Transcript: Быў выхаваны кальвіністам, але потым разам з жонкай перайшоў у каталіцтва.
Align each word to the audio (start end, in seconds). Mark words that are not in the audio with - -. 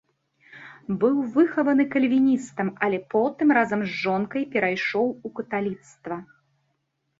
Быў 1.03 1.19
выхаваны 1.35 1.85
кальвіністам, 1.97 2.67
але 2.89 2.97
потым 3.15 3.47
разам 3.59 3.79
з 3.85 3.89
жонкай 4.01 4.49
перайшоў 4.57 5.05
у 5.29 5.35
каталіцтва. 5.39 6.21